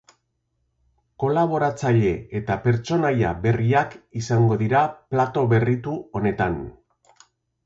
Kolaboratzaile 1.23 2.13
eta 2.39 2.57
pertsonaia 2.63 3.35
berriak 3.43 3.93
izango 4.23 4.59
dira 4.63 4.83
plato 5.15 5.45
berritu 5.53 5.95
honetan. 6.21 6.59